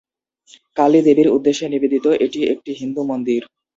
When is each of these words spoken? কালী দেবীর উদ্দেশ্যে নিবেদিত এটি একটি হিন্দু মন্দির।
কালী 0.77 0.99
দেবীর 1.07 1.27
উদ্দেশ্যে 1.35 1.65
নিবেদিত 1.69 2.05
এটি 2.25 2.39
একটি 2.53 2.71
হিন্দু 2.73 3.01
মন্দির। 3.09 3.41